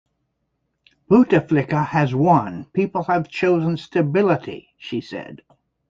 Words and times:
"Bouteflika 1.11 1.85
has 1.85 2.15
won, 2.15 2.65
people 2.73 3.03
have 3.03 3.29
chosen 3.29 3.77
stability," 3.77 4.69
she 4.79 4.99
said. 4.99 5.43